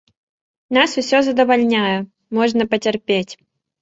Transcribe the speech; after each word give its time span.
Нас 0.77 0.95
усё 1.01 1.17
задавальняе, 1.27 1.97
можна 2.39 2.63
пацярпець. 2.73 3.31